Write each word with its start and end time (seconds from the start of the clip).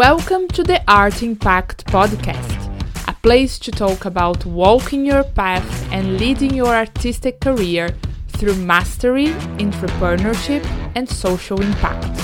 Welcome 0.00 0.48
to 0.54 0.62
the 0.64 0.82
Art 0.90 1.22
Impact 1.22 1.84
Podcast, 1.88 2.58
a 3.06 3.12
place 3.20 3.58
to 3.58 3.70
talk 3.70 4.06
about 4.06 4.46
walking 4.46 5.04
your 5.04 5.22
path 5.22 5.92
and 5.92 6.16
leading 6.16 6.54
your 6.54 6.74
artistic 6.74 7.38
career 7.38 7.90
through 8.28 8.54
mastery, 8.54 9.26
entrepreneurship, 9.58 10.64
and 10.94 11.06
social 11.06 11.60
impact. 11.60 12.18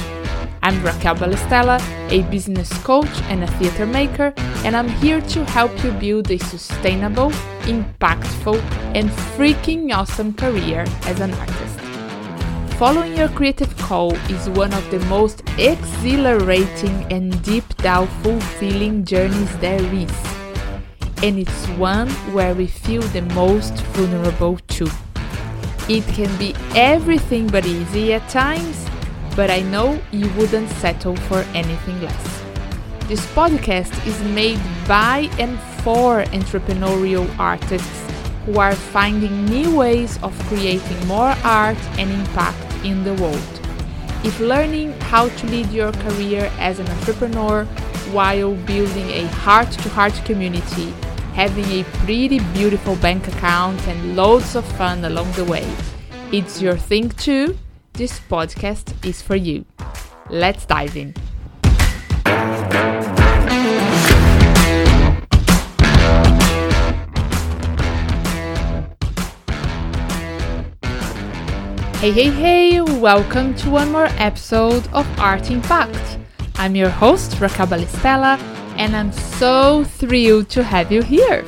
I'm 0.62 0.82
Raquel 0.82 1.16
Balestella, 1.16 1.78
a 2.10 2.22
business 2.30 2.72
coach 2.82 3.14
and 3.28 3.44
a 3.44 3.46
theater 3.58 3.84
maker, 3.84 4.32
and 4.64 4.74
I'm 4.74 4.88
here 4.88 5.20
to 5.20 5.44
help 5.44 5.84
you 5.84 5.90
build 5.90 6.30
a 6.30 6.38
sustainable, 6.38 7.30
impactful, 7.68 8.58
and 8.96 9.10
freaking 9.36 9.94
awesome 9.94 10.32
career 10.32 10.86
as 11.02 11.20
an 11.20 11.34
artist. 11.34 11.75
Following 12.78 13.16
your 13.16 13.30
creative 13.30 13.74
call 13.78 14.14
is 14.28 14.50
one 14.50 14.74
of 14.74 14.90
the 14.90 14.98
most 15.06 15.42
exhilarating 15.56 17.10
and 17.10 17.42
deep 17.42 17.64
down 17.78 18.06
fulfilling 18.22 19.02
journeys 19.02 19.56
there 19.60 19.80
is. 19.94 20.12
And 21.22 21.38
it's 21.38 21.66
one 21.78 22.10
where 22.34 22.54
we 22.54 22.66
feel 22.66 23.00
the 23.00 23.22
most 23.32 23.72
vulnerable 23.96 24.58
too. 24.68 24.90
It 25.88 26.04
can 26.08 26.28
be 26.36 26.54
everything 26.74 27.46
but 27.46 27.64
easy 27.64 28.12
at 28.12 28.28
times, 28.28 28.86
but 29.34 29.50
I 29.50 29.62
know 29.62 29.98
you 30.12 30.28
wouldn't 30.34 30.68
settle 30.72 31.16
for 31.16 31.38
anything 31.54 31.98
less. 32.02 32.42
This 33.08 33.24
podcast 33.32 34.06
is 34.06 34.20
made 34.34 34.60
by 34.86 35.30
and 35.38 35.58
for 35.82 36.24
entrepreneurial 36.24 37.26
artists 37.38 38.02
who 38.44 38.58
are 38.58 38.74
finding 38.74 39.46
new 39.46 39.74
ways 39.74 40.18
of 40.22 40.38
creating 40.48 41.06
more 41.06 41.34
art 41.42 41.78
and 41.98 42.10
impact 42.10 42.65
in 42.84 43.04
the 43.04 43.14
world. 43.14 43.60
If 44.24 44.40
learning 44.40 44.92
how 45.00 45.28
to 45.28 45.46
lead 45.46 45.70
your 45.70 45.92
career 45.92 46.50
as 46.58 46.78
an 46.78 46.88
entrepreneur 46.88 47.64
while 48.12 48.54
building 48.54 49.10
a 49.10 49.26
heart 49.26 49.70
to 49.70 49.88
heart 49.90 50.14
community, 50.24 50.90
having 51.34 51.66
a 51.66 51.84
pretty 52.04 52.40
beautiful 52.54 52.96
bank 52.96 53.28
account, 53.28 53.86
and 53.86 54.16
loads 54.16 54.56
of 54.56 54.64
fun 54.76 55.04
along 55.04 55.30
the 55.32 55.44
way, 55.44 55.66
it's 56.32 56.60
your 56.60 56.76
thing 56.76 57.10
too, 57.10 57.56
this 57.92 58.18
podcast 58.20 58.92
is 59.06 59.22
for 59.22 59.36
you. 59.36 59.64
Let's 60.28 60.66
dive 60.66 60.96
in. 60.96 61.14
Hey, 71.98 72.12
hey, 72.12 72.30
hey, 72.30 72.80
welcome 72.82 73.54
to 73.54 73.70
one 73.70 73.90
more 73.90 74.08
episode 74.18 74.86
of 74.92 75.06
Art 75.18 75.50
Impact. 75.50 76.18
I'm 76.56 76.76
your 76.76 76.90
host, 76.90 77.40
Raquel 77.40 77.66
Balestella, 77.66 78.38
and 78.76 78.94
I'm 78.94 79.10
so 79.12 79.82
thrilled 79.82 80.50
to 80.50 80.62
have 80.62 80.92
you 80.92 81.02
here. 81.02 81.42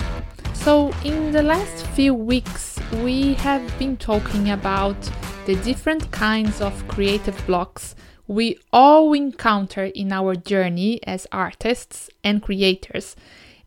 So, 0.54 0.90
in 1.04 1.32
the 1.32 1.42
last 1.42 1.86
few 1.88 2.14
weeks, 2.14 2.80
we 3.04 3.34
have 3.34 3.62
been 3.78 3.98
talking 3.98 4.50
about 4.50 4.96
the 5.44 5.56
different 5.56 6.10
kinds 6.12 6.62
of 6.62 6.88
creative 6.88 7.36
blocks 7.46 7.94
we 8.28 8.58
all 8.74 9.14
encounter 9.14 9.86
in 9.86 10.12
our 10.12 10.36
journey 10.36 11.00
as 11.04 11.26
artists 11.32 12.10
and 12.22 12.42
creators, 12.42 13.16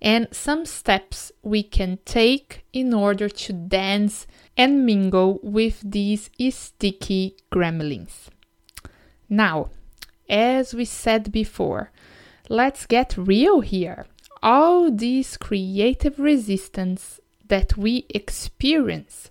and 0.02 0.28
some 0.32 0.66
steps 0.66 1.32
we 1.44 1.62
can 1.62 2.00
take 2.06 2.66
in 2.74 2.94
order 2.94 3.30
to 3.30 3.54
dance 3.54 4.26
and 4.58 4.86
mingle 4.86 5.40
with 5.44 5.80
these 5.84 6.30
sticky 6.50 7.38
gremlins. 7.52 8.30
Now, 9.30 9.70
as 10.28 10.74
we 10.74 10.86
said 10.86 11.32
before, 11.32 11.92
let's 12.50 12.86
get 12.86 13.16
real 13.18 13.62
here. 13.62 14.08
All 14.42 14.90
this 14.90 15.38
creative 15.38 16.18
resistance 16.18 17.20
that 17.48 17.78
we 17.78 18.06
experience, 18.10 19.30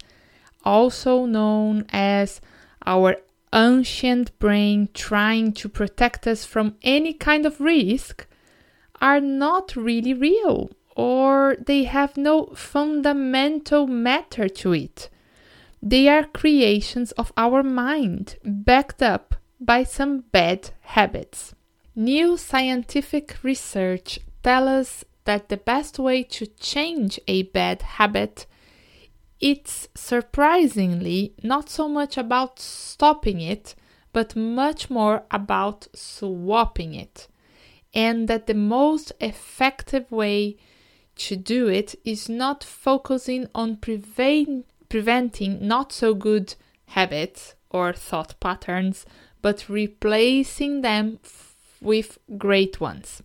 also 0.64 1.26
known 1.26 1.86
as 1.88 2.40
our 2.86 3.16
ancient 3.52 4.38
brain 4.38 4.88
trying 4.94 5.52
to 5.52 5.68
protect 5.68 6.26
us 6.26 6.44
from 6.44 6.76
any 6.82 7.12
kind 7.12 7.44
of 7.44 7.60
risk, 7.60 8.26
are 9.00 9.20
not 9.20 9.76
really 9.76 10.14
real 10.14 10.70
or 10.96 11.56
they 11.66 11.84
have 11.84 12.16
no 12.16 12.46
fundamental 12.54 13.86
matter 13.86 14.48
to 14.48 14.72
it. 14.72 15.08
They 15.82 16.08
are 16.08 16.24
creations 16.24 17.12
of 17.12 17.32
our 17.36 17.62
mind, 17.62 18.36
backed 18.44 19.02
up 19.02 19.36
by 19.58 19.84
some 19.84 20.24
bad 20.32 20.70
habits. 20.82 21.54
New 21.96 22.36
scientific 22.36 23.36
research 23.42 24.18
tells 24.42 24.68
us 24.68 25.04
that 25.24 25.48
the 25.48 25.56
best 25.56 25.98
way 25.98 26.22
to 26.24 26.46
change 26.46 27.18
a 27.26 27.44
bad 27.44 27.82
habit 27.82 28.46
it's 29.40 29.88
surprisingly 29.94 31.34
not 31.42 31.70
so 31.70 31.88
much 31.88 32.18
about 32.18 32.58
stopping 32.58 33.40
it, 33.40 33.74
but 34.12 34.36
much 34.36 34.90
more 34.90 35.24
about 35.30 35.88
swapping 35.94 36.94
it. 36.94 37.26
And 37.92 38.28
that 38.28 38.46
the 38.46 38.54
most 38.54 39.12
effective 39.20 40.10
way 40.12 40.56
to 41.16 41.36
do 41.36 41.68
it 41.68 41.94
is 42.04 42.28
not 42.28 42.64
focusing 42.64 43.48
on 43.54 43.76
prevent, 43.76 44.66
preventing 44.88 45.66
not 45.66 45.92
so 45.92 46.14
good 46.14 46.54
habits 46.86 47.54
or 47.68 47.92
thought 47.92 48.38
patterns, 48.40 49.04
but 49.42 49.68
replacing 49.68 50.82
them 50.82 51.18
f- 51.24 51.54
with 51.80 52.18
great 52.38 52.80
ones. 52.80 53.22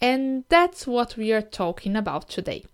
And 0.00 0.44
that's 0.48 0.86
what 0.86 1.16
we 1.16 1.32
are 1.32 1.42
talking 1.42 1.96
about 1.96 2.28
today. 2.28 2.64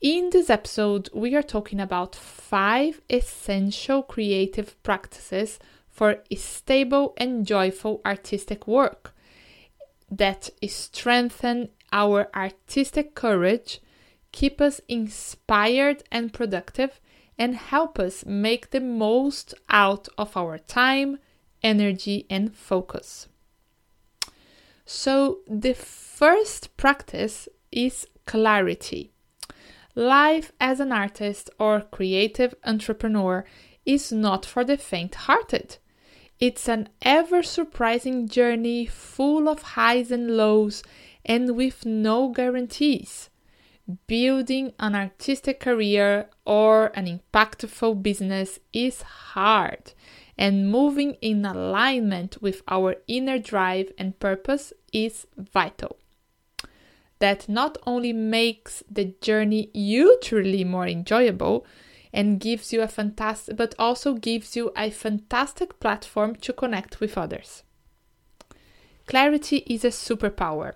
In 0.00 0.30
this 0.30 0.48
episode, 0.48 1.08
we 1.12 1.34
are 1.34 1.42
talking 1.42 1.80
about 1.80 2.14
five 2.14 3.00
essential 3.10 4.02
creative 4.02 4.80
practices 4.82 5.58
for 5.88 6.22
stable 6.36 7.14
and 7.16 7.44
joyful 7.44 8.00
artistic 8.06 8.66
work 8.68 9.14
that 10.10 10.50
strengthen 10.66 11.68
our 11.92 12.28
artistic 12.34 13.14
courage, 13.14 13.80
keep 14.32 14.60
us 14.60 14.80
inspired 14.88 16.02
and 16.10 16.32
productive, 16.32 17.00
and 17.38 17.54
help 17.54 17.98
us 17.98 18.26
make 18.26 18.70
the 18.70 18.80
most 18.80 19.54
out 19.68 20.08
of 20.18 20.36
our 20.36 20.58
time, 20.58 21.18
energy, 21.62 22.26
and 22.28 22.54
focus. 22.54 23.28
So, 24.84 25.40
the 25.46 25.74
first 25.74 26.76
practice 26.76 27.48
is 27.70 28.06
clarity. 28.26 29.12
Life 29.94 30.52
as 30.60 30.80
an 30.80 30.92
artist 30.92 31.50
or 31.58 31.80
creative 31.80 32.54
entrepreneur 32.64 33.44
is 33.84 34.12
not 34.12 34.46
for 34.46 34.64
the 34.64 34.76
faint 34.76 35.14
hearted. 35.14 35.78
It's 36.40 36.68
an 36.68 36.88
ever 37.02 37.42
surprising 37.42 38.28
journey 38.28 38.86
full 38.86 39.48
of 39.48 39.62
highs 39.74 40.12
and 40.12 40.36
lows 40.36 40.84
and 41.24 41.56
with 41.56 41.84
no 41.84 42.28
guarantees. 42.28 43.28
Building 44.06 44.72
an 44.78 44.94
artistic 44.94 45.58
career 45.58 46.28
or 46.44 46.92
an 46.94 47.06
impactful 47.06 48.02
business 48.04 48.60
is 48.72 49.02
hard, 49.02 49.94
and 50.36 50.70
moving 50.70 51.14
in 51.20 51.44
alignment 51.44 52.40
with 52.40 52.62
our 52.68 52.96
inner 53.08 53.38
drive 53.38 53.90
and 53.98 54.20
purpose 54.20 54.72
is 54.92 55.26
vital. 55.36 55.96
That 57.18 57.48
not 57.48 57.78
only 57.84 58.12
makes 58.12 58.84
the 58.88 59.14
journey 59.20 59.70
usually 59.74 60.62
more 60.62 60.86
enjoyable, 60.86 61.66
and 62.12 62.40
gives 62.40 62.72
you 62.72 62.82
a 62.82 62.88
fantastic 62.88 63.56
but 63.56 63.74
also 63.78 64.14
gives 64.14 64.56
you 64.56 64.72
a 64.76 64.90
fantastic 64.90 65.78
platform 65.80 66.36
to 66.36 66.52
connect 66.52 67.00
with 67.00 67.18
others. 67.18 67.62
Clarity 69.06 69.58
is 69.66 69.84
a 69.84 69.88
superpower. 69.88 70.74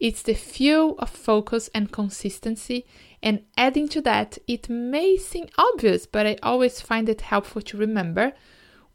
It's 0.00 0.22
the 0.22 0.34
fuel 0.34 0.96
of 0.98 1.10
focus 1.10 1.68
and 1.74 1.92
consistency, 1.92 2.86
and 3.22 3.44
adding 3.56 3.88
to 3.88 4.00
that, 4.02 4.38
it 4.46 4.68
may 4.68 5.16
seem 5.16 5.48
obvious, 5.58 6.06
but 6.06 6.26
I 6.26 6.36
always 6.42 6.80
find 6.80 7.08
it 7.08 7.20
helpful 7.20 7.62
to 7.62 7.76
remember 7.76 8.32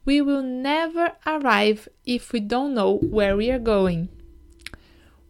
we 0.04 0.20
will 0.20 0.42
never 0.42 1.12
arrive 1.26 1.88
if 2.04 2.32
we 2.32 2.40
don't 2.40 2.74
know 2.74 2.96
where 2.98 3.36
we 3.36 3.50
are 3.50 3.58
going. 3.58 4.08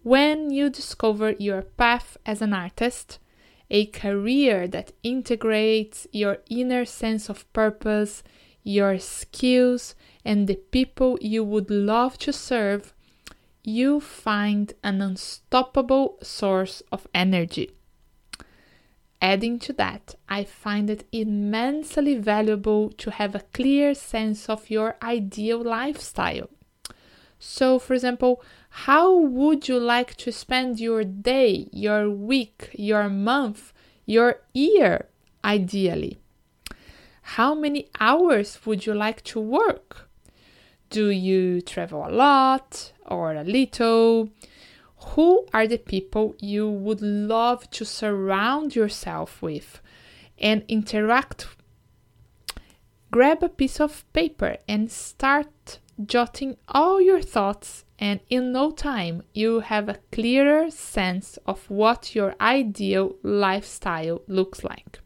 When 0.02 0.50
you 0.50 0.68
discover 0.68 1.32
your 1.38 1.62
path 1.62 2.16
as 2.26 2.42
an 2.42 2.52
artist, 2.52 3.18
a 3.70 3.86
career 3.86 4.68
that 4.68 4.92
integrates 5.02 6.06
your 6.12 6.38
inner 6.48 6.84
sense 6.84 7.28
of 7.28 7.50
purpose, 7.52 8.22
your 8.62 8.98
skills, 8.98 9.94
and 10.24 10.46
the 10.46 10.56
people 10.56 11.18
you 11.20 11.44
would 11.44 11.70
love 11.70 12.18
to 12.18 12.32
serve, 12.32 12.94
you 13.62 14.00
find 14.00 14.74
an 14.82 15.00
unstoppable 15.00 16.18
source 16.22 16.82
of 16.92 17.06
energy. 17.14 17.70
Adding 19.20 19.58
to 19.60 19.72
that, 19.74 20.16
I 20.28 20.44
find 20.44 20.90
it 20.90 21.06
immensely 21.10 22.14
valuable 22.16 22.90
to 22.90 23.10
have 23.10 23.34
a 23.34 23.44
clear 23.54 23.94
sense 23.94 24.50
of 24.50 24.68
your 24.68 24.96
ideal 25.02 25.62
lifestyle. 25.62 26.50
So, 27.38 27.78
for 27.78 27.94
example, 27.94 28.42
How 28.76 29.16
would 29.16 29.68
you 29.68 29.78
like 29.78 30.16
to 30.16 30.32
spend 30.32 30.80
your 30.80 31.04
day, 31.04 31.68
your 31.72 32.10
week, 32.10 32.70
your 32.74 33.08
month, 33.08 33.72
your 34.04 34.40
year, 34.52 35.06
ideally? 35.44 36.18
How 37.22 37.54
many 37.54 37.88
hours 38.00 38.58
would 38.66 38.84
you 38.84 38.92
like 38.92 39.22
to 39.24 39.38
work? 39.38 40.10
Do 40.90 41.08
you 41.08 41.60
travel 41.60 42.04
a 42.04 42.10
lot 42.10 42.92
or 43.06 43.32
a 43.32 43.44
little? 43.44 44.30
Who 45.14 45.46
are 45.54 45.68
the 45.68 45.78
people 45.78 46.34
you 46.40 46.68
would 46.68 47.00
love 47.00 47.70
to 47.70 47.84
surround 47.84 48.74
yourself 48.74 49.40
with 49.40 49.80
and 50.36 50.64
interact? 50.66 51.46
Grab 53.12 53.44
a 53.44 53.48
piece 53.48 53.80
of 53.80 54.04
paper 54.12 54.56
and 54.68 54.90
start 54.90 55.78
jotting 56.04 56.56
all 56.66 57.00
your 57.00 57.22
thoughts, 57.22 57.83
and 57.98 58.20
in 58.28 58.52
no 58.52 58.70
time, 58.70 59.22
you 59.32 59.60
have 59.60 59.88
a 59.88 59.98
clearer 60.10 60.70
sense 60.70 61.38
of 61.46 61.70
what 61.70 62.14
your 62.14 62.34
ideal 62.40 63.16
lifestyle 63.22 64.22
looks 64.26 64.64
like. 64.64 65.00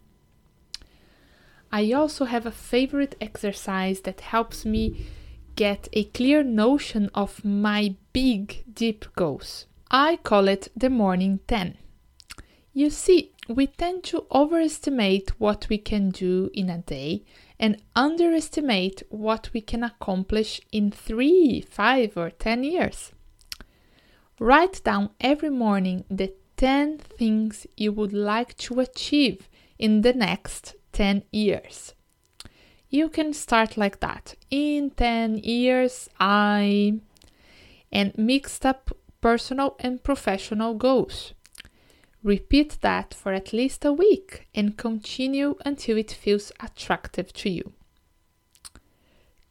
I 1.70 1.93
also 1.93 2.25
have 2.25 2.46
a 2.46 2.50
favorite 2.50 3.14
exercise 3.20 4.00
that 4.02 4.23
helps 4.23 4.64
me 4.64 5.06
get 5.55 5.88
a 5.93 6.05
clear 6.05 6.43
notion 6.43 7.11
of 7.14 7.44
my 7.44 7.94
big, 8.12 8.64
deep 8.73 9.05
goals. 9.17 9.67
I 9.90 10.17
call 10.17 10.49
it 10.49 10.69
the 10.75 10.88
morning 10.88 11.40
10. 11.46 11.76
You 12.73 12.90
see, 12.90 13.32
we 13.49 13.67
tend 13.67 14.05
to 14.05 14.27
overestimate 14.31 15.31
what 15.39 15.69
we 15.71 15.79
can 15.79 16.11
do 16.11 16.50
in 16.53 16.69
a 16.69 16.79
day 16.79 17.25
and 17.59 17.83
underestimate 17.97 19.03
what 19.09 19.50
we 19.55 19.61
can 19.61 19.83
accomplish 19.83 20.61
in 20.71 20.91
3, 20.91 21.62
5, 21.62 22.17
or 22.17 22.31
10 22.31 22.62
years. 22.62 23.12
Write 24.39 24.83
down 24.85 25.11
every 25.21 25.50
morning 25.50 26.05
the 26.11 26.33
10 26.56 26.99
things 26.99 27.67
you 27.77 27.91
would 27.93 28.12
like 28.12 28.56
to 28.59 28.81
achieve 28.81 29.49
in 29.79 30.03
the 30.03 30.12
next 30.12 30.75
10 30.93 31.23
years. 31.33 31.95
You 32.91 33.09
can 33.09 33.33
start 33.33 33.77
like 33.77 34.00
that. 34.00 34.35
In 34.50 34.91
10 34.91 35.39
years, 35.39 36.09
I. 36.21 37.00
and 37.91 38.17
mixed 38.19 38.67
up 38.67 38.91
personal 39.21 39.77
and 39.81 40.03
professional 40.03 40.75
goals. 40.75 41.33
Repeat 42.28 42.82
that 42.82 43.14
for 43.14 43.32
at 43.32 43.54
least 43.54 43.86
a 43.86 43.92
week 43.94 44.48
and 44.54 44.76
continue 44.76 45.54
until 45.64 45.96
it 45.96 46.10
feels 46.10 46.52
attractive 46.60 47.32
to 47.32 47.48
you. 47.48 47.72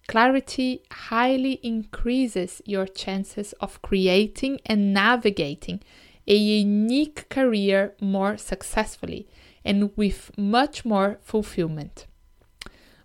Clarity 0.07 0.83
highly 0.91 1.53
increases 1.63 2.61
your 2.65 2.85
chances 2.85 3.53
of 3.53 3.81
creating 3.81 4.59
and 4.63 4.93
navigating 4.93 5.81
a 6.27 6.35
unique 6.35 7.27
career 7.29 7.95
more 7.99 8.37
successfully 8.37 9.27
and 9.65 9.97
with 9.97 10.29
much 10.37 10.85
more 10.85 11.17
fulfillment. 11.23 12.05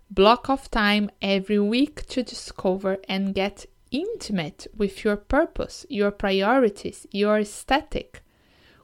Block 0.07 0.51
off 0.51 0.69
time 0.69 1.09
every 1.19 1.59
week 1.59 2.05
to 2.09 2.21
discover 2.21 2.99
and 3.09 3.33
get 3.33 3.65
intimate 3.89 4.67
with 4.77 5.03
your 5.03 5.17
purpose, 5.17 5.83
your 5.89 6.11
priorities, 6.11 7.07
your 7.09 7.39
aesthetic, 7.39 8.22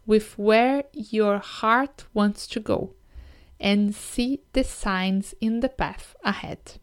with 0.10 0.40
where 0.40 0.86
your 0.92 1.38
heart 1.38 2.04
wants 2.16 2.48
to 2.48 2.60
go, 2.60 2.96
and 3.60 3.94
see 3.94 4.42
the 4.54 4.64
signs 4.64 5.36
in 5.40 5.60
the 5.60 5.70
path 5.70 6.16
ahead. 6.24 6.80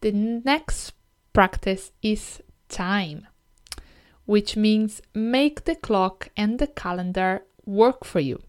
The 0.00 0.12
next 0.12 0.92
practice 1.32 1.90
is 2.02 2.40
time, 2.68 3.26
which 4.26 4.56
means 4.56 5.02
make 5.12 5.64
the 5.64 5.74
clock 5.74 6.28
and 6.36 6.60
the 6.60 6.68
calendar 6.68 7.42
work 7.66 8.04
for 8.04 8.20
you. 8.20 8.40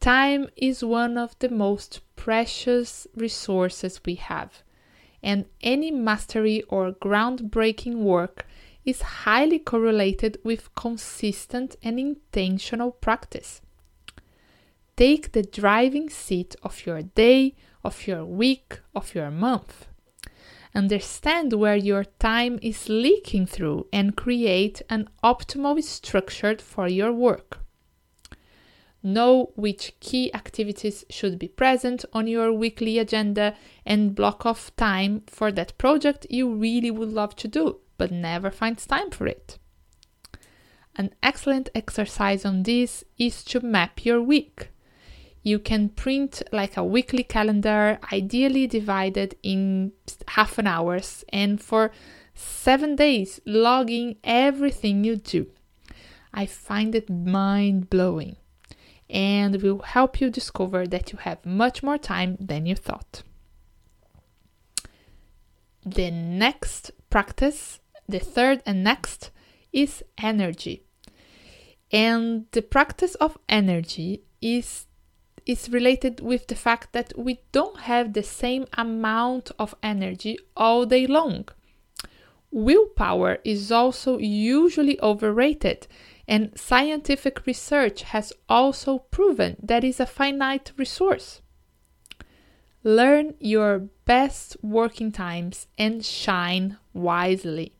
Time 0.00 0.48
is 0.56 0.82
one 0.82 1.18
of 1.18 1.38
the 1.38 1.50
most 1.50 2.00
precious 2.16 3.06
resources 3.14 4.00
we 4.06 4.14
have, 4.14 4.62
and 5.22 5.44
any 5.60 5.90
mastery 5.90 6.62
or 6.70 6.92
groundbreaking 6.92 7.96
work 7.96 8.46
is 8.88 9.02
highly 9.02 9.58
correlated 9.58 10.38
with 10.42 10.74
consistent 10.74 11.76
and 11.82 12.00
intentional 12.00 12.90
practice. 12.90 13.60
Take 14.96 15.32
the 15.32 15.42
driving 15.42 16.08
seat 16.08 16.56
of 16.62 16.86
your 16.86 17.02
day, 17.02 17.54
of 17.84 18.06
your 18.06 18.24
week, 18.24 18.80
of 18.94 19.14
your 19.14 19.30
month. 19.30 19.88
Understand 20.74 21.52
where 21.52 21.76
your 21.76 22.04
time 22.18 22.58
is 22.62 22.88
leaking 22.88 23.44
through 23.44 23.86
and 23.92 24.16
create 24.16 24.80
an 24.88 25.10
optimal 25.22 25.82
structure 25.82 26.56
for 26.56 26.88
your 26.88 27.12
work. 27.12 27.58
Know 29.02 29.52
which 29.54 29.92
key 30.00 30.32
activities 30.32 31.04
should 31.10 31.38
be 31.38 31.48
present 31.48 32.06
on 32.14 32.26
your 32.26 32.54
weekly 32.54 32.98
agenda 32.98 33.54
and 33.84 34.14
block 34.14 34.46
off 34.46 34.74
time 34.76 35.24
for 35.26 35.52
that 35.52 35.76
project 35.76 36.26
you 36.30 36.54
really 36.54 36.90
would 36.90 37.12
love 37.12 37.36
to 37.36 37.48
do 37.48 37.80
but 37.98 38.10
never 38.10 38.50
finds 38.50 38.86
time 38.86 39.10
for 39.10 39.26
it. 39.26 39.58
An 40.96 41.14
excellent 41.22 41.68
exercise 41.74 42.44
on 42.44 42.62
this 42.62 43.04
is 43.18 43.44
to 43.44 43.60
map 43.60 44.04
your 44.04 44.20
week. 44.22 44.70
You 45.42 45.58
can 45.58 45.90
print 45.90 46.42
like 46.50 46.76
a 46.76 46.84
weekly 46.84 47.22
calendar, 47.22 47.98
ideally 48.12 48.66
divided 48.66 49.36
in 49.42 49.92
half 50.28 50.58
an 50.58 50.66
hours, 50.66 51.24
and 51.32 51.60
for 51.60 51.92
seven 52.34 52.96
days, 52.96 53.40
logging 53.46 54.16
everything 54.24 55.04
you 55.04 55.16
do. 55.16 55.46
I 56.34 56.46
find 56.46 56.94
it 56.94 57.08
mind 57.08 57.90
blowing 57.90 58.36
and 59.08 59.62
will 59.62 59.80
help 59.80 60.20
you 60.20 60.30
discover 60.30 60.86
that 60.86 61.12
you 61.12 61.18
have 61.18 61.44
much 61.46 61.82
more 61.82 61.98
time 61.98 62.36
than 62.38 62.66
you 62.66 62.74
thought. 62.74 63.22
The 65.84 66.10
next 66.10 66.90
practice, 67.08 67.80
the 68.08 68.18
third 68.18 68.62
and 68.64 68.82
next, 68.82 69.30
is 69.72 70.02
energy. 70.16 70.82
And 71.90 72.46
the 72.52 72.62
practice 72.62 73.14
of 73.16 73.38
energy 73.48 74.22
is 74.40 74.86
is 75.46 75.70
related 75.70 76.20
with 76.20 76.46
the 76.48 76.54
fact 76.54 76.92
that 76.92 77.12
we 77.16 77.40
don't 77.52 77.80
have 77.80 78.12
the 78.12 78.22
same 78.22 78.66
amount 78.74 79.50
of 79.58 79.74
energy 79.82 80.38
all 80.54 80.84
day 80.84 81.06
long. 81.06 81.48
Willpower 82.50 83.38
is 83.44 83.72
also 83.72 84.18
usually 84.18 85.00
overrated 85.00 85.86
and 86.26 86.52
scientific 86.54 87.46
research 87.46 88.02
has 88.02 88.30
also 88.48 88.98
proven 88.98 89.56
that 89.62 89.82
is 89.82 89.98
a 89.98 90.06
finite 90.06 90.72
resource. 90.76 91.40
Learn 92.84 93.34
your 93.40 93.88
best 94.04 94.56
working 94.62 95.10
times 95.10 95.66
and 95.78 96.04
shine 96.04 96.76
wisely. 96.92 97.77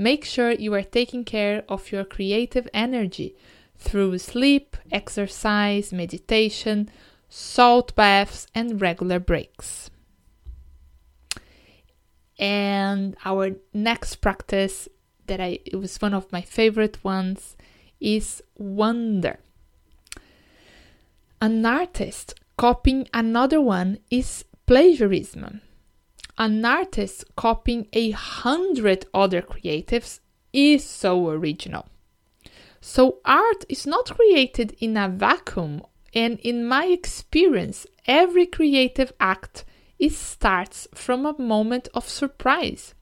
Make 0.00 0.24
sure 0.24 0.52
you 0.52 0.72
are 0.72 0.82
taking 0.82 1.24
care 1.24 1.62
of 1.68 1.92
your 1.92 2.04
creative 2.06 2.66
energy 2.72 3.36
through 3.76 4.16
sleep, 4.16 4.78
exercise, 4.90 5.92
meditation, 5.92 6.88
salt 7.28 7.94
baths, 7.94 8.46
and 8.54 8.80
regular 8.80 9.18
breaks. 9.20 9.90
And 12.38 13.14
our 13.26 13.56
next 13.74 14.22
practice 14.22 14.88
that 15.26 15.38
I 15.38 15.58
it 15.66 15.76
was 15.76 16.00
one 16.00 16.14
of 16.14 16.32
my 16.32 16.40
favorite 16.40 17.04
ones 17.04 17.54
is 18.00 18.42
wonder. 18.56 19.38
An 21.42 21.66
artist 21.66 22.40
copying 22.56 23.06
another 23.12 23.60
one 23.60 23.98
is 24.10 24.46
plagiarism. 24.64 25.60
An 26.40 26.64
artist 26.64 27.24
copying 27.36 27.86
a 27.92 28.12
hundred 28.12 29.04
other 29.12 29.42
creatives 29.42 30.20
is 30.54 30.82
so 30.82 31.28
original. 31.28 31.86
So, 32.80 33.18
art 33.26 33.66
is 33.68 33.86
not 33.86 34.16
created 34.16 34.74
in 34.78 34.96
a 34.96 35.06
vacuum, 35.06 35.82
and 36.14 36.38
in 36.40 36.64
my 36.64 36.86
experience, 36.86 37.86
every 38.06 38.46
creative 38.46 39.12
act 39.20 39.66
it 39.98 40.14
starts 40.14 40.88
from 40.94 41.26
a 41.26 41.38
moment 41.38 41.88
of 41.92 42.08
surprise. 42.08 42.94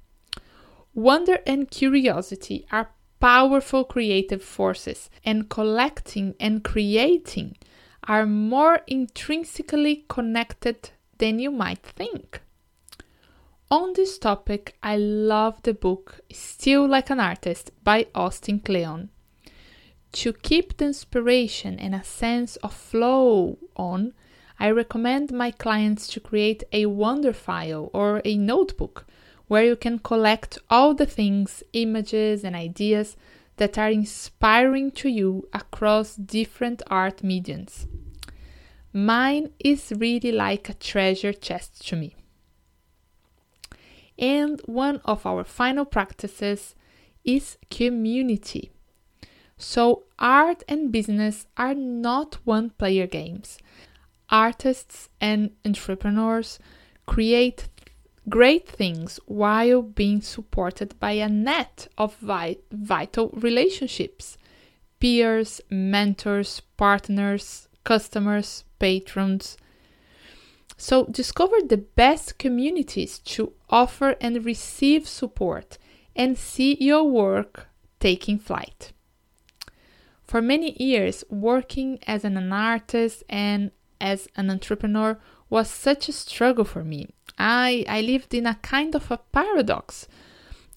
Wonder 0.93 1.39
and 1.47 1.71
curiosity 1.71 2.67
are 2.73 2.91
powerful 3.21 3.85
creative 3.85 4.43
forces, 4.43 5.11
and 5.25 5.49
collecting 5.49 6.35
and 6.41 6.65
creating 6.65 7.57
are 8.03 8.27
more 8.27 8.81
intrinsically 8.89 10.07
connected 10.09 10.91
than 11.19 11.39
you 11.39 11.53
might 11.53 11.87
think. 11.87 12.41
On 13.71 13.93
this 13.93 14.19
topic, 14.19 14.79
I 14.83 14.97
love 14.97 15.63
the 15.63 15.75
book 15.75 16.21
Steal 16.33 16.89
Like 16.89 17.11
an 17.11 17.21
Artist 17.21 17.71
by 17.85 18.07
Austin 18.15 18.61
Kleon. 18.61 19.11
To 20.13 20.33
keep 20.33 20.79
the 20.79 20.87
inspiration 20.87 21.79
and 21.79 21.95
a 21.95 22.03
sense 22.03 22.57
of 22.57 22.73
flow 22.73 23.59
on, 23.77 24.15
I 24.59 24.71
recommend 24.71 25.33
my 25.33 25.51
clients 25.51 26.07
to 26.15 26.21
create 26.21 26.65
a 26.73 26.87
Wonder 26.87 27.35
file 27.35 27.91
or 27.93 28.23
a 28.25 28.39
notebook 28.39 29.05
where 29.49 29.67
you 29.67 29.77
can 29.77 29.99
collect 29.99 30.57
all 30.71 30.95
the 30.95 31.05
things, 31.05 31.63
images, 31.75 32.45
and 32.45 32.57
ideas 32.57 33.19
that 33.59 33.77
are 33.77 33.91
inspiring 33.91 34.91
to 34.93 35.11
you 35.11 35.47
across 35.53 36.17
different 36.17 36.83
art 36.87 37.23
mediums. 37.23 37.87
Mine 38.95 39.51
is 39.59 39.93
really 39.95 40.33
like 40.33 40.71
a 40.71 40.75
treasure 40.75 41.35
chest 41.35 41.87
to 41.89 41.97
me. 41.97 42.15
And 44.19 44.61
one 44.67 45.01
of 45.05 45.25
our 45.25 45.45
final 45.45 45.85
practices 45.85 46.75
is 47.25 47.57
community. 47.71 48.71
So, 49.57 50.05
art 50.19 50.63
and 50.69 50.93
business 50.93 51.47
are 51.57 51.75
not 51.75 52.39
one 52.45 52.71
player 52.71 53.07
games. 53.07 53.59
Artists 54.31 55.09
and 55.21 55.51
entrepreneurs 55.65 56.59
create 57.07 57.69
great 58.29 58.69
things 58.69 59.19
while 59.27 59.83
being 59.83 60.21
supported 60.21 60.99
by 61.01 61.13
a 61.13 61.29
net 61.29 61.89
of 61.97 62.17
vital 62.17 63.31
relationships 63.35 64.37
peers, 65.01 65.61
mentors, 65.71 66.61
partners, 66.77 67.69
customers, 67.85 68.65
patrons. 68.79 69.57
So, 70.81 71.07
discover 71.07 71.57
the 71.61 71.77
best 71.77 72.39
communities 72.39 73.19
to 73.35 73.53
offer 73.69 74.15
and 74.21 74.45
receive 74.45 75.09
support 75.09 75.77
and 76.15 76.39
see 76.39 76.77
your 76.79 77.03
work 77.03 77.67
taking 77.99 78.39
flight. 78.39 78.93
For 80.23 80.41
many 80.41 80.81
years, 80.81 81.25
working 81.29 81.99
as 82.07 82.25
an 82.25 82.53
artist 82.53 83.25
and 83.29 83.73
as 84.01 84.29
an 84.37 84.51
entrepreneur 84.51 85.19
was 85.51 85.69
such 85.69 86.09
a 86.09 86.13
struggle 86.13 86.65
for 86.65 86.85
me. 86.85 87.09
I, 87.37 87.85
I 87.89 88.01
lived 88.01 88.33
in 88.33 88.47
a 88.47 88.55
kind 88.57 88.95
of 88.95 89.11
a 89.11 89.19
paradox. 89.33 90.07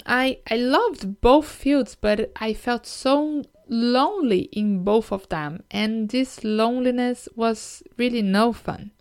I, 0.03 0.39
I 0.49 0.55
loved 0.55 1.21
both 1.21 1.47
fields, 1.47 1.95
but 1.99 2.31
I 2.37 2.55
felt 2.55 2.87
so 2.87 3.43
lonely 3.67 4.49
in 4.51 4.83
both 4.83 5.11
of 5.11 5.29
them, 5.29 5.61
and 5.69 6.09
this 6.09 6.43
loneliness 6.43 7.29
was 7.35 7.83
really 7.97 8.23
no 8.23 8.51
fun. 8.51 8.91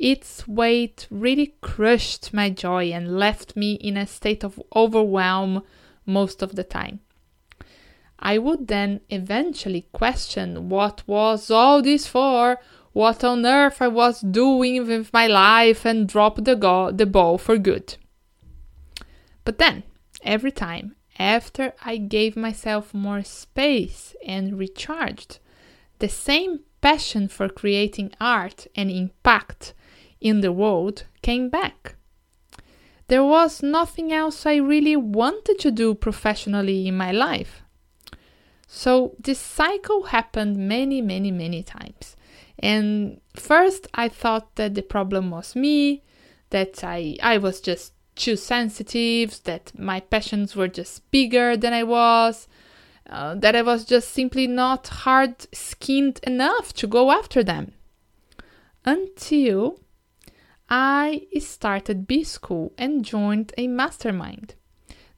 Its 0.00 0.48
weight 0.48 1.06
really 1.10 1.54
crushed 1.60 2.32
my 2.32 2.48
joy 2.48 2.90
and 2.90 3.18
left 3.18 3.54
me 3.54 3.74
in 3.74 3.98
a 3.98 4.06
state 4.06 4.42
of 4.42 4.58
overwhelm 4.74 5.62
most 6.06 6.40
of 6.40 6.56
the 6.56 6.64
time. 6.64 7.00
I 8.18 8.38
would 8.38 8.68
then 8.68 9.02
eventually 9.10 9.88
question 9.92 10.70
what 10.70 11.06
was 11.06 11.50
all 11.50 11.82
this 11.82 12.06
for, 12.06 12.58
what 12.94 13.22
on 13.22 13.44
earth 13.44 13.82
I 13.82 13.88
was 13.88 14.22
doing 14.22 14.86
with 14.86 15.12
my 15.12 15.26
life, 15.26 15.84
and 15.84 16.08
drop 16.08 16.44
the, 16.44 16.56
go- 16.56 16.90
the 16.90 17.04
ball 17.04 17.36
for 17.36 17.58
good. 17.58 17.96
But 19.44 19.58
then, 19.58 19.82
every 20.22 20.50
time 20.50 20.96
after 21.18 21.74
I 21.84 21.98
gave 21.98 22.38
myself 22.38 22.94
more 22.94 23.22
space 23.22 24.14
and 24.26 24.58
recharged, 24.58 25.40
the 25.98 26.08
same 26.08 26.60
passion 26.80 27.28
for 27.28 27.50
creating 27.50 28.12
art 28.18 28.66
and 28.74 28.90
impact 28.90 29.74
in 30.20 30.40
the 30.40 30.52
world 30.52 31.04
came 31.22 31.48
back. 31.48 31.96
There 33.08 33.24
was 33.24 33.62
nothing 33.62 34.12
else 34.12 34.46
I 34.46 34.56
really 34.56 34.94
wanted 34.94 35.58
to 35.60 35.70
do 35.70 35.94
professionally 35.94 36.86
in 36.86 36.96
my 36.96 37.10
life. 37.10 37.62
So 38.68 39.16
this 39.18 39.40
cycle 39.40 40.04
happened 40.04 40.56
many, 40.56 41.02
many, 41.02 41.32
many 41.32 41.64
times. 41.64 42.16
And 42.60 43.20
first 43.34 43.88
I 43.94 44.08
thought 44.08 44.54
that 44.54 44.74
the 44.74 44.82
problem 44.82 45.30
was 45.30 45.56
me, 45.56 46.04
that 46.50 46.84
I, 46.84 47.16
I 47.20 47.38
was 47.38 47.60
just 47.60 47.94
too 48.14 48.36
sensitive, 48.36 49.42
that 49.44 49.72
my 49.76 49.98
passions 49.98 50.54
were 50.54 50.68
just 50.68 51.10
bigger 51.10 51.56
than 51.56 51.72
I 51.72 51.82
was, 51.82 52.46
uh, 53.08 53.34
that 53.36 53.56
I 53.56 53.62
was 53.62 53.84
just 53.84 54.12
simply 54.12 54.46
not 54.46 54.86
hard 54.86 55.46
skinned 55.52 56.20
enough 56.22 56.72
to 56.74 56.86
go 56.86 57.10
after 57.10 57.42
them. 57.42 57.72
Until 58.84 59.80
I 60.70 61.26
started 61.40 62.06
B 62.06 62.22
School 62.22 62.72
and 62.78 63.04
joined 63.04 63.52
a 63.58 63.66
mastermind. 63.66 64.54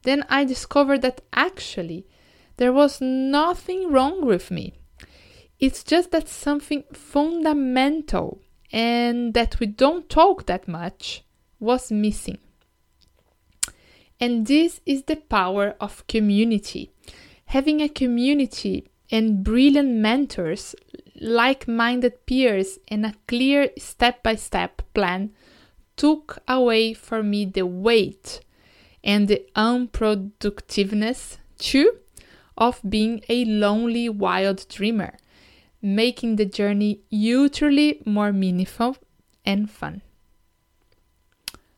Then 0.01 0.25
I 0.27 0.45
discovered 0.45 1.03
that 1.03 1.21
actually 1.31 2.07
there 2.57 2.73
was 2.73 2.99
nothing 2.99 3.91
wrong 3.91 4.25
with 4.25 4.49
me. 4.49 4.73
It's 5.59 5.83
just 5.83 6.11
that 6.11 6.27
something 6.27 6.83
fundamental 6.91 8.41
and 8.71 9.33
that 9.35 9.59
we 9.59 9.67
don't 9.67 10.09
talk 10.09 10.47
that 10.47 10.67
much 10.67 11.23
was 11.59 11.91
missing. 11.91 12.39
And 14.19 14.47
this 14.47 14.81
is 14.85 15.03
the 15.03 15.17
power 15.17 15.75
of 15.79 16.07
community. 16.07 16.91
Having 17.45 17.81
a 17.81 17.89
community 17.89 18.87
and 19.13 19.43
brilliant 19.43 19.91
mentors, 19.91 20.75
like 21.21 21.67
minded 21.67 22.25
peers, 22.25 22.79
and 22.87 23.05
a 23.05 23.13
clear 23.27 23.69
step 23.77 24.23
by 24.23 24.35
step 24.35 24.81
plan 24.95 25.31
took 25.95 26.39
away 26.47 26.93
from 26.93 27.29
me 27.29 27.45
the 27.45 27.65
weight 27.65 28.41
and 29.03 29.27
the 29.27 29.45
unproductiveness, 29.55 31.37
too, 31.59 31.99
of 32.57 32.81
being 32.89 33.21
a 33.29 33.45
lonely 33.45 34.09
wild 34.09 34.67
dreamer 34.67 35.13
making 35.83 36.37
the 36.37 36.45
journey 36.45 37.01
utterly 37.11 38.01
more 38.05 38.31
meaningful 38.31 38.95
and 39.45 39.69
fun. 39.69 40.01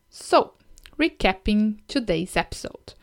So, 0.09 0.53
recapping 0.97 1.79
today's 1.87 2.37
episode 2.37 2.93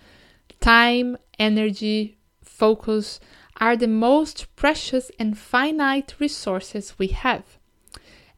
time, 0.61 1.19
energy, 1.41 2.17
focus 2.41 3.19
are 3.59 3.77
the 3.77 3.89
most 3.89 4.55
precious 4.57 5.11
and 5.19 5.39
finite 5.39 6.15
resources 6.19 6.99
we 6.99 7.09
have. 7.09 7.59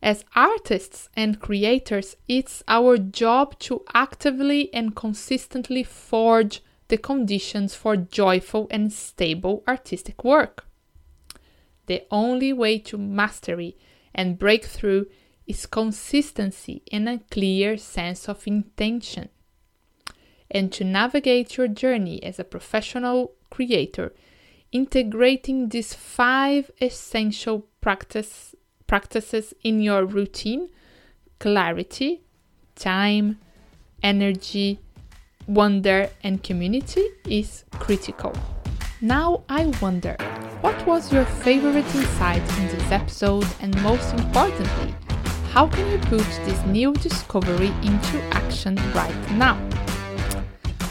As 0.02 0.25
artists 0.35 1.09
and 1.16 1.40
creators, 1.40 2.16
it's 2.28 2.62
our 2.68 2.99
job 2.99 3.59
to 3.61 3.83
actively 3.94 4.73
and 4.75 4.94
consistently 4.94 5.83
forge 5.83 6.62
the 6.88 6.99
conditions 6.99 7.75
for 7.75 7.97
joyful 7.97 8.66
and 8.71 8.92
stable 8.92 9.64
artistic 9.66 10.23
work. 10.23 10.66
The 11.87 12.02
only 12.11 12.52
way 12.52 12.78
to 12.80 12.99
mastery 12.99 13.76
and 14.14 14.38
breakthrough 14.38 15.06
is 15.47 15.66
consistency 15.66 16.83
and 16.92 17.09
a 17.09 17.21
clear 17.30 17.76
sense 17.76 18.28
of 18.28 18.47
intention. 18.47 19.28
And 20.50 20.73
to 20.73 20.85
navigate 20.85 21.56
your 21.56 21.68
journey 21.68 22.23
as 22.23 22.38
a 22.38 22.44
professional 22.44 23.33
creator, 23.50 24.14
integrating 24.75 25.71
these 25.71 25.95
five 25.95 26.71
essential 26.81 27.66
practice, 27.81 28.54
practices 28.87 29.54
in 29.62 29.81
your 29.81 30.04
routine 30.04 30.69
clarity, 31.38 32.23
time, 32.75 33.38
energy, 34.02 34.81
wonder, 35.47 36.09
and 36.23 36.43
community 36.43 37.07
is 37.28 37.64
critical. 37.73 38.33
Now 39.00 39.45
I 39.49 39.66
wonder 39.83 40.16
what 40.61 40.87
was 40.87 41.12
your 41.12 41.25
favorite 41.25 41.95
insight 41.95 42.43
in 42.59 42.69
this 42.69 42.90
episode, 42.90 43.47
and 43.61 43.81
most 43.83 44.12
importantly, 44.14 44.95
how 45.52 45.69
can 45.69 45.90
you 45.93 45.99
put 45.99 46.26
this 46.47 46.64
new 46.66 46.93
discovery 46.95 47.73
into 47.83 48.23
action 48.33 48.75
right 48.95 49.31
now? 49.33 49.57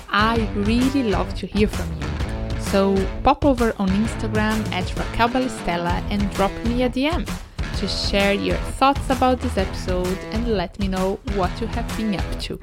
I 0.10 0.48
really 0.54 1.04
love 1.04 1.34
to 1.36 1.48
hear 1.48 1.68
from 1.68 1.92
you. 2.00 2.12
So 2.74 2.98
pop 3.22 3.46
over 3.46 3.72
on 3.77 3.88
Instagram 3.89 4.68
at 4.72 4.92
Raquel 4.98 5.30
Balistella 5.30 6.01
and 6.10 6.27
drop 6.34 6.51
me 6.65 6.82
a 6.82 6.89
DM 6.89 7.24
to 7.77 7.88
share 7.88 8.34
your 8.34 8.58
thoughts 8.80 9.08
about 9.12 9.39
this 9.42 9.58
episode 9.58 10.18
and 10.32 10.48
let 10.48 10.80
me 10.80 10.88
know 10.88 11.20
what 11.36 11.51
you 11.62 11.68
have 11.68 11.88
been 11.96 12.15
up 12.15 12.39
to. 12.39 12.58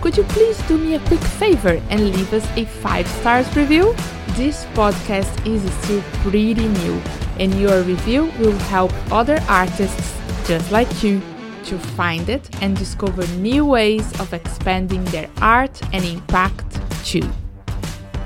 could 0.00 0.16
you 0.16 0.22
please 0.22 0.56
do 0.68 0.78
me 0.78 0.94
a 0.94 1.00
quick 1.00 1.20
favor 1.20 1.82
and 1.90 2.14
leave 2.14 2.32
us 2.32 2.46
a 2.56 2.64
5 2.64 3.08
stars 3.08 3.56
review? 3.56 3.96
This 4.36 4.64
podcast 4.74 5.44
is 5.44 5.60
still 5.82 6.02
pretty 6.22 6.54
new 6.54 7.02
and 7.40 7.60
your 7.60 7.82
review 7.82 8.26
will 8.38 8.56
help 8.70 8.92
other 9.10 9.40
artists 9.48 10.16
just 10.46 10.70
like 10.70 11.02
you 11.02 11.20
to 11.64 11.78
find 11.96 12.28
it 12.28 12.48
and 12.62 12.76
discover 12.76 13.26
new 13.38 13.66
ways 13.66 14.08
of 14.20 14.32
expanding 14.32 15.04
their 15.06 15.28
art 15.38 15.82
and 15.92 16.04
impact 16.04 16.80
too. 17.04 17.28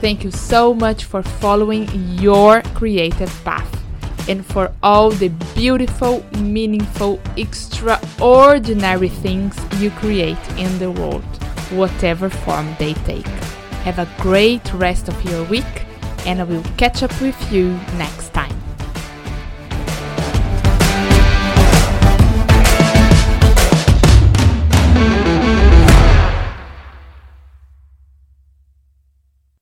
Thank 0.03 0.25
you 0.25 0.31
so 0.31 0.75
much 0.75 1.05
for 1.05 1.23
following 1.23 1.89
your 2.19 2.61
creative 2.75 3.33
path 3.45 3.78
and 4.29 4.45
for 4.45 4.71
all 4.83 5.11
the 5.11 5.29
beautiful, 5.55 6.25
meaningful, 6.39 7.19
extraordinary 7.37 9.09
things 9.09 9.57
you 9.81 9.91
create 9.91 10.39
in 10.59 10.79
the 10.79 10.91
world, 10.91 11.25
whatever 11.73 12.29
form 12.29 12.77
they 12.79 12.95
take. 12.95 13.27
Have 13.85 13.99
a 13.99 14.09
great 14.21 14.73
rest 14.75 15.09
of 15.09 15.25
your 15.25 15.45
week, 15.45 15.65
and 16.27 16.41
I 16.41 16.45
will 16.45 16.65
catch 16.77 17.03
up 17.03 17.21
with 17.21 17.53
you 17.53 17.71
next 17.97 18.35
time. 18.35 18.58